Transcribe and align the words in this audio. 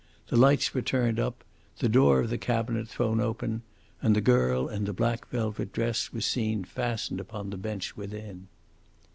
The 0.29 0.35
lights 0.35 0.73
were 0.73 0.81
turned 0.81 1.19
up, 1.19 1.43
the 1.77 1.87
door 1.87 2.21
of 2.21 2.31
the 2.31 2.39
cabinet 2.39 2.87
thrown 2.87 3.19
open, 3.19 3.61
and 4.01 4.15
the 4.15 4.19
girl 4.19 4.67
in 4.67 4.85
the 4.85 4.93
black 4.93 5.27
velvet 5.27 5.71
dress 5.71 6.11
was 6.11 6.25
seen 6.25 6.63
fastened 6.63 7.19
upon 7.19 7.51
the 7.51 7.57
bench 7.57 7.95
within. 7.95 8.47